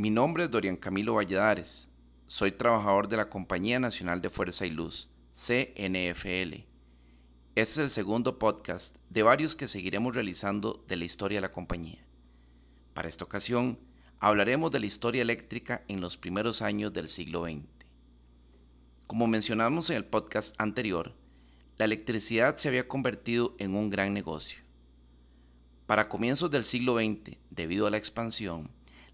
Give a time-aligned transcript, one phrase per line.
[0.00, 1.90] Mi nombre es Dorian Camilo Valladares.
[2.26, 6.64] Soy trabajador de la Compañía Nacional de Fuerza y Luz, CNFL.
[6.64, 6.64] Este
[7.54, 12.02] es el segundo podcast de varios que seguiremos realizando de la historia de la compañía.
[12.94, 13.78] Para esta ocasión,
[14.20, 17.66] hablaremos de la historia eléctrica en los primeros años del siglo XX.
[19.06, 21.12] Como mencionamos en el podcast anterior,
[21.76, 24.60] la electricidad se había convertido en un gran negocio.
[25.84, 28.70] Para comienzos del siglo XX, debido a la expansión,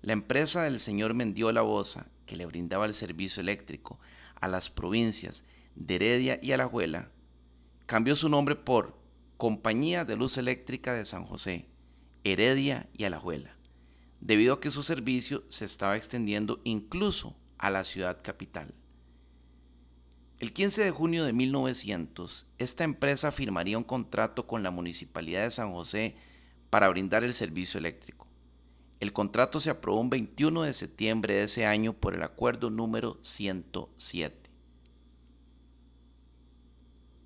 [0.06, 3.98] la empresa del señor Mendiola Bosa, que le brindaba el servicio eléctrico
[4.36, 5.42] a las provincias
[5.74, 7.10] de Heredia y Alajuela,
[7.86, 8.96] cambió su nombre por
[9.36, 11.66] Compañía de Luz Eléctrica de San José,
[12.22, 13.56] Heredia y Alajuela,
[14.20, 18.72] debido a que su servicio se estaba extendiendo incluso a la ciudad capital.
[20.38, 25.50] El 15 de junio de 1900, esta empresa firmaría un contrato con la Municipalidad de
[25.50, 26.14] San José
[26.70, 28.26] para brindar el servicio eléctrico.
[29.00, 33.18] El contrato se aprobó un 21 de septiembre de ese año por el acuerdo número
[33.22, 34.50] 107.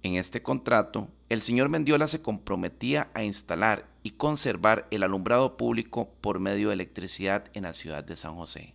[0.02, 6.10] En este contrato, el señor Mendiola se comprometía a instalar y conservar el alumbrado público
[6.20, 8.74] por medio de electricidad en la ciudad de San José.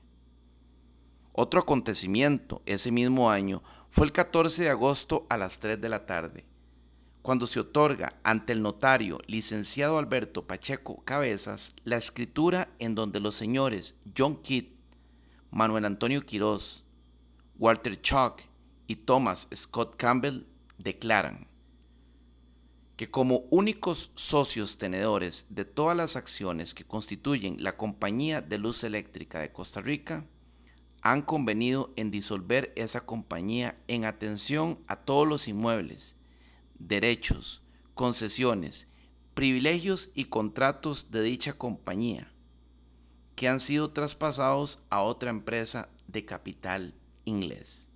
[1.33, 6.05] Otro acontecimiento ese mismo año fue el 14 de agosto a las 3 de la
[6.05, 6.45] tarde,
[7.25, 13.33] cuando se otorga ante el notario licenciado Alberto Pacheco Cabezas la escritura en donde los
[13.33, 14.65] señores John Kidd,
[15.49, 16.83] Manuel Antonio Quirós,
[17.57, 18.43] Walter Chalk
[18.85, 20.45] y Thomas Scott Campbell
[20.77, 21.47] declaran
[22.95, 28.83] que como únicos socios tenedores de todas las acciones que constituyen la Compañía de Luz
[28.83, 30.27] Eléctrica de Costa Rica,
[31.01, 36.14] han convenido en disolver esa compañía en atención a todos los inmuebles,
[36.79, 38.87] derechos, concesiones,
[39.33, 42.31] privilegios y contratos de dicha compañía,
[43.35, 46.93] que han sido traspasados a otra empresa de capital
[47.25, 47.89] inglés.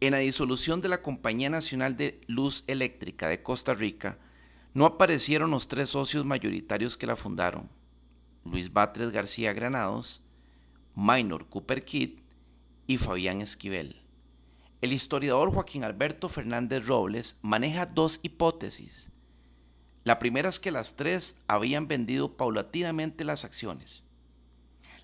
[0.00, 4.18] En la disolución de la Compañía Nacional de Luz Eléctrica de Costa Rica,
[4.74, 7.70] no aparecieron los tres socios mayoritarios que la fundaron,
[8.44, 10.22] Luis Batres García Granados,
[10.94, 12.18] Minor Cooper Kidd
[12.86, 14.03] y Fabián Esquivel.
[14.84, 19.08] El historiador Joaquín Alberto Fernández Robles maneja dos hipótesis.
[20.02, 24.04] La primera es que las tres habían vendido paulatinamente las acciones.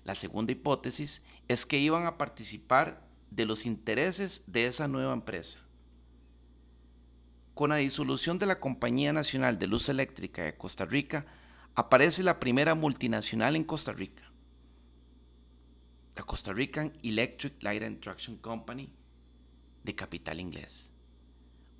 [0.03, 5.61] La segunda hipótesis es que iban a participar de los intereses de esa nueva empresa.
[7.55, 11.25] Con la disolución de la Compañía Nacional de Luz Eléctrica de Costa Rica,
[11.73, 14.31] aparece la primera multinacional en Costa Rica,
[16.15, 19.00] la Costa Rican Electric Light and Traction Company
[19.83, 20.91] de capital inglés.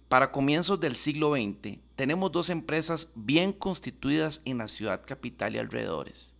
[0.07, 5.59] Para comienzos del siglo XX tenemos dos empresas bien constituidas en la ciudad capital y
[5.59, 6.35] alrededores.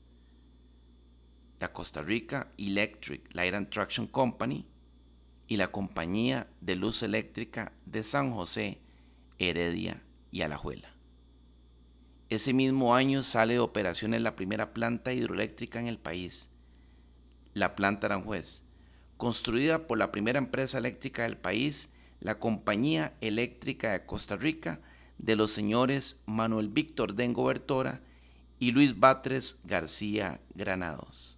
[1.60, 4.68] La Costa Rica Electric Light and Traction Company
[5.48, 8.82] y la Compañía de Luz Eléctrica de San José,
[9.40, 10.96] Heredia y Alajuela.
[12.30, 16.50] Ese mismo año sale de operaciones la primera planta hidroeléctrica en el país,
[17.54, 18.64] la planta Aranjuez,
[19.22, 21.90] construida por la primera empresa eléctrica del país,
[22.22, 24.80] la Compañía Eléctrica de Costa Rica,
[25.20, 28.02] de los señores Manuel Víctor Dengo Bertora
[28.58, 31.38] y Luis Batres García Granados.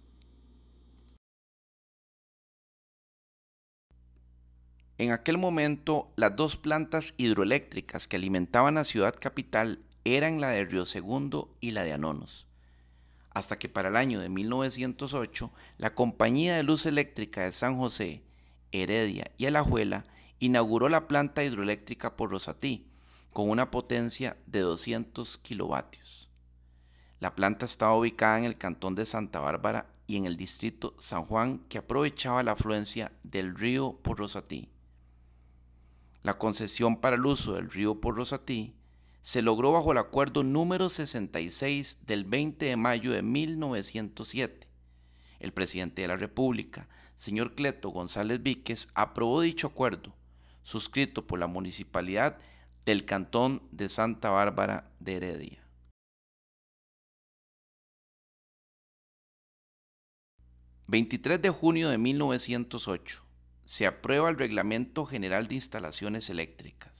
[4.96, 10.64] En aquel momento, las dos plantas hidroeléctricas que alimentaban la ciudad capital eran la de
[10.64, 12.46] Río Segundo y la de Anonos,
[13.34, 18.22] hasta que para el año de 1908 la Compañía de Luz Eléctrica de San José,
[18.72, 20.04] Heredia y Alajuela
[20.38, 22.86] inauguró la planta hidroeléctrica por Rosatí,
[23.32, 26.28] con una potencia de 200 kilovatios.
[27.18, 31.24] La planta estaba ubicada en el cantón de Santa Bárbara y en el distrito San
[31.24, 34.68] Juan que aprovechaba la afluencia del río por Rosatí.
[36.22, 38.74] La concesión para el uso del río por Rosatí
[39.24, 44.68] se logró bajo el acuerdo número 66 del 20 de mayo de 1907.
[45.40, 50.14] El presidente de la República, señor Cleto González Víquez, aprobó dicho acuerdo,
[50.62, 52.36] suscrito por la municipalidad
[52.84, 55.60] del Cantón de Santa Bárbara de Heredia.
[60.86, 63.24] ...23 de junio de 1908...
[63.64, 66.93] ...se aprueba el Reglamento General de Instalaciones Eléctricas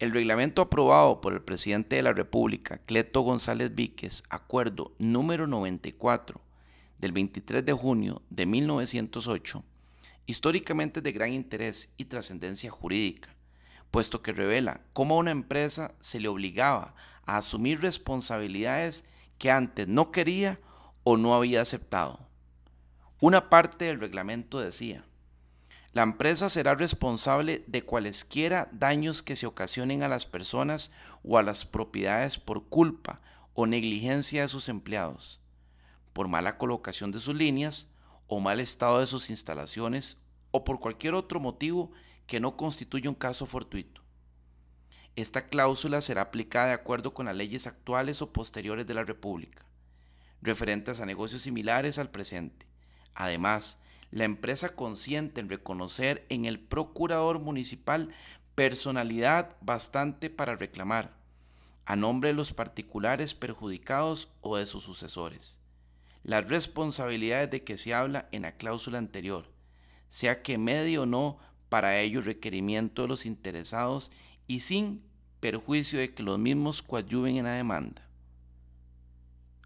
[0.00, 6.40] el reglamento aprobado por el presidente de la República, Cleto González Víquez, acuerdo número 94
[6.98, 9.62] del 23 de junio de 1908,
[10.24, 13.36] históricamente de gran interés y trascendencia jurídica,
[13.90, 16.94] puesto que revela cómo a una empresa se le obligaba
[17.26, 19.04] a asumir responsabilidades
[19.36, 20.60] que antes no quería
[21.04, 22.26] o no había aceptado.
[23.20, 25.04] Una parte del reglamento decía,
[25.92, 30.92] la empresa será responsable de cualesquiera daños que se ocasionen a las personas
[31.24, 33.20] o a las propiedades por culpa
[33.54, 35.40] o negligencia de sus empleados,
[36.12, 37.88] por mala colocación de sus líneas
[38.28, 40.16] o mal estado de sus instalaciones
[40.52, 41.90] o por cualquier otro motivo
[42.28, 44.00] que no constituya un caso fortuito.
[45.16, 49.64] Esta cláusula será aplicada de acuerdo con las leyes actuales o posteriores de la República,
[50.40, 52.66] referentes a negocios similares al presente.
[53.14, 53.78] Además,
[54.10, 58.12] la empresa consiente en reconocer en el procurador municipal
[58.54, 61.16] personalidad bastante para reclamar,
[61.86, 65.58] a nombre de los particulares perjudicados o de sus sucesores,
[66.22, 69.46] las responsabilidades de que se habla en la cláusula anterior,
[70.08, 74.10] sea que medie o no para ello requerimiento de los interesados
[74.46, 75.02] y sin
[75.38, 78.06] perjuicio de que los mismos coadyuven en la demanda.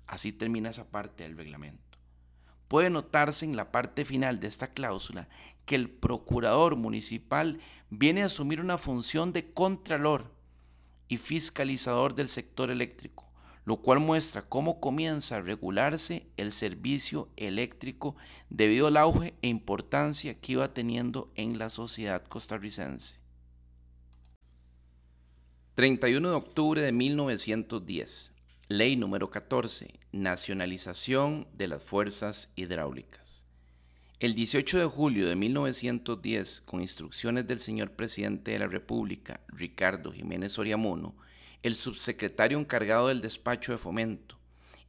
[0.06, 1.83] Así termina esa parte del reglamento
[2.68, 5.28] puede notarse en la parte final de esta cláusula
[5.66, 10.32] que el procurador municipal viene a asumir una función de contralor
[11.08, 13.30] y fiscalizador del sector eléctrico,
[13.64, 18.16] lo cual muestra cómo comienza a regularse el servicio eléctrico
[18.50, 23.18] debido al auge e importancia que iba teniendo en la sociedad costarricense.
[25.74, 28.33] 31 de octubre de 1910.
[28.76, 30.00] Ley número 14.
[30.10, 33.46] Nacionalización de las fuerzas hidráulicas.
[34.18, 40.10] El 18 de julio de 1910, con instrucciones del señor presidente de la República, Ricardo
[40.10, 41.14] Jiménez Oriamuno,
[41.62, 44.40] el subsecretario encargado del despacho de fomento,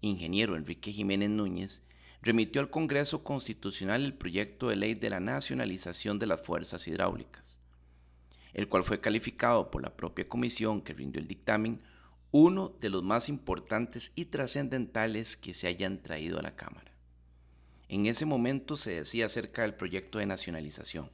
[0.01, 1.83] ingeniero Enrique Jiménez Núñez,
[2.23, 7.59] remitió al Congreso Constitucional el proyecto de ley de la nacionalización de las fuerzas hidráulicas,
[8.55, 11.83] el cual fue calificado por la propia comisión que rindió el dictamen
[12.37, 16.91] uno de los más importantes y trascendentales que se hayan traído a la Cámara.
[17.87, 21.09] En ese momento se decía acerca del proyecto de nacionalización.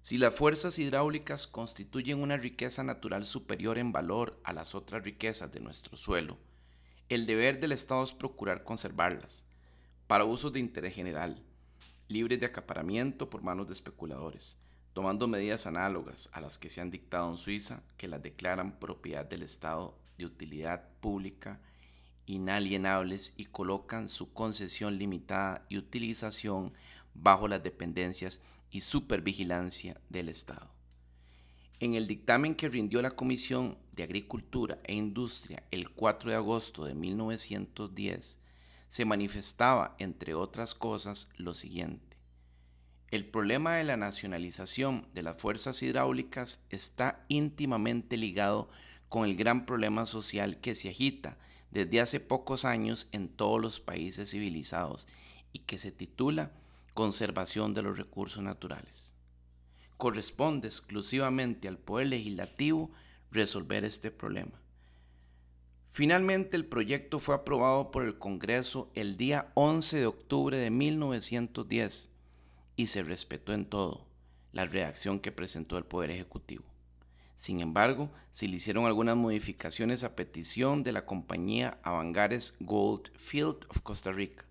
[0.00, 5.52] Si las fuerzas hidráulicas constituyen una riqueza natural superior en valor a las otras riquezas
[5.52, 6.38] de nuestro suelo,
[7.10, 9.44] el deber del Estado es procurar conservarlas,
[10.06, 11.44] para usos de interés general,
[12.08, 14.56] libres de acaparamiento por manos de especuladores,
[14.94, 19.26] tomando medidas análogas a las que se han dictado en Suiza que las declaran propiedad
[19.26, 21.60] del Estado de utilidad pública
[22.26, 26.72] inalienables y colocan su concesión limitada y utilización
[27.14, 28.40] bajo las dependencias
[28.70, 30.70] y supervigilancia del Estado.
[31.80, 36.84] En el dictamen que rindió la Comisión de Agricultura e Industria el 4 de agosto
[36.84, 38.38] de 1910,
[38.88, 42.16] se manifestaba, entre otras cosas, lo siguiente.
[43.10, 48.68] El problema de la nacionalización de las fuerzas hidráulicas está íntimamente ligado
[49.24, 51.38] el gran problema social que se agita
[51.70, 55.06] desde hace pocos años en todos los países civilizados
[55.52, 56.52] y que se titula
[56.94, 59.12] Conservación de los recursos naturales.
[59.96, 62.90] Corresponde exclusivamente al Poder Legislativo
[63.30, 64.60] resolver este problema.
[65.90, 72.10] Finalmente el proyecto fue aprobado por el Congreso el día 11 de octubre de 1910
[72.76, 74.06] y se respetó en todo
[74.52, 76.73] la reacción que presentó el Poder Ejecutivo.
[77.36, 83.66] Sin embargo, se le hicieron algunas modificaciones a petición de la compañía Avangares Gold Field
[83.68, 84.44] of Costa Rica,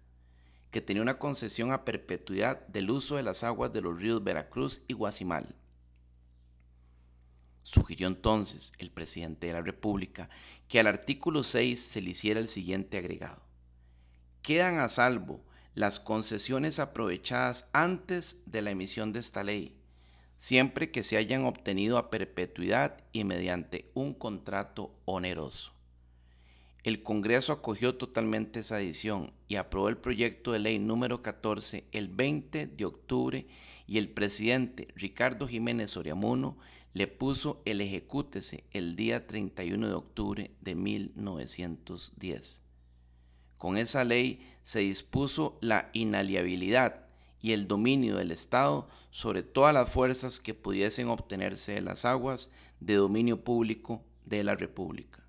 [0.71, 4.81] que tenía una concesión a perpetuidad del uso de las aguas de los ríos Veracruz
[4.87, 5.55] y Guasimal.
[7.63, 10.29] Sugirió entonces el presidente de la República
[10.67, 13.41] que al artículo 6 se le hiciera el siguiente agregado.
[14.41, 19.79] Quedan a salvo las concesiones aprovechadas antes de la emisión de esta ley,
[20.43, 25.71] siempre que se hayan obtenido a perpetuidad y mediante un contrato oneroso.
[26.83, 32.09] El Congreso acogió totalmente esa adición y aprobó el proyecto de ley número 14 el
[32.09, 33.47] 20 de octubre
[33.87, 36.57] y el presidente Ricardo Jiménez Oriamuno
[36.91, 42.61] le puso el ejecútese el día 31 de octubre de 1910.
[43.57, 47.02] Con esa ley se dispuso la inaliabilidad
[47.43, 52.49] y el dominio del Estado sobre todas las fuerzas que pudiesen obtenerse de las aguas
[52.79, 55.22] de dominio público de la República.